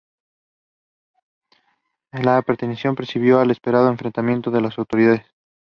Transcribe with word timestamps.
La 2.11 2.41
petición 2.41 2.95
precipitó 2.95 3.39
el 3.43 3.51
esperado 3.51 3.87
enfrentamiento 3.89 4.51
con 4.51 4.63
las 4.63 4.79
autoridades. 4.79 5.23